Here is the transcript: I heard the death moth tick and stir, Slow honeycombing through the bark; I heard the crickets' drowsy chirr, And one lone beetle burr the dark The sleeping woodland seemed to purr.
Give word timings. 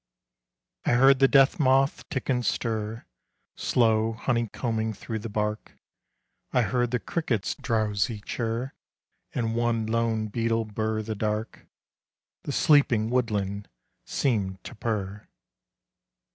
I 0.83 0.93
heard 0.93 1.19
the 1.19 1.27
death 1.27 1.59
moth 1.59 2.09
tick 2.09 2.27
and 2.27 2.43
stir, 2.43 3.05
Slow 3.55 4.13
honeycombing 4.13 4.93
through 4.93 5.19
the 5.19 5.29
bark; 5.29 5.77
I 6.51 6.63
heard 6.63 6.89
the 6.89 6.97
crickets' 6.97 7.53
drowsy 7.53 8.19
chirr, 8.21 8.73
And 9.35 9.53
one 9.53 9.85
lone 9.85 10.25
beetle 10.29 10.65
burr 10.65 11.03
the 11.03 11.13
dark 11.13 11.67
The 12.45 12.51
sleeping 12.51 13.11
woodland 13.11 13.69
seemed 14.03 14.63
to 14.63 14.73
purr. 14.73 15.27